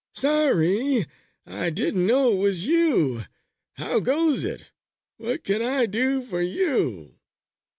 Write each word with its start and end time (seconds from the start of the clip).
"Sorry 0.15 1.05
I 1.45 1.69
didn't 1.69 2.07
know 2.07 2.31
it 2.31 2.37
was 2.37 2.65
you! 2.65 3.21
How 3.73 3.99
goes 3.99 4.43
it? 4.43 4.71
What 5.17 5.43
can 5.43 5.61
I 5.61 5.85
do 5.85 6.23
for 6.25 6.41
you?" 6.41 7.19